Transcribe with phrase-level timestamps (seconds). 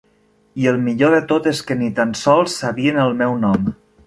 [0.61, 3.71] I el millor de tot és que ni tan sols sabien el meu nom.